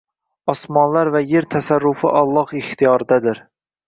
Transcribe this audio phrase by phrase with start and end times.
[0.51, 3.43] Osmonlar va yer tasarrufi Alloh ixtiyoridadir.